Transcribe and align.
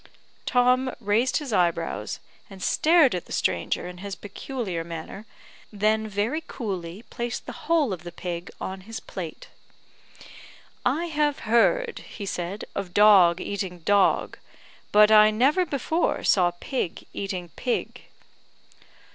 Tom 0.47 0.91
raised 0.99 1.37
his 1.37 1.53
eyebrows, 1.53 2.19
and 2.49 2.63
stared 2.63 3.13
at 3.13 3.25
the 3.27 3.31
stranger 3.31 3.87
in 3.87 3.99
his 3.99 4.15
peculiar 4.15 4.83
manner, 4.83 5.27
then 5.71 6.07
very 6.07 6.41
coolly 6.47 7.03
placed 7.11 7.45
the 7.45 7.51
whole 7.69 7.93
of 7.93 8.01
the 8.03 8.11
pig 8.11 8.49
on 8.59 8.81
his 8.81 8.99
plate. 8.99 9.49
"I 10.83 11.05
have 11.05 11.41
heard," 11.45 11.99
he 11.99 12.25
said, 12.25 12.65
"of 12.73 12.95
dog 12.95 13.39
eating 13.39 13.81
dog, 13.81 14.39
but 14.91 15.11
I 15.11 15.29
never 15.29 15.67
before 15.67 16.23
saw 16.23 16.49
pig 16.59 17.05
eating 17.13 17.49
pig." 17.49 18.05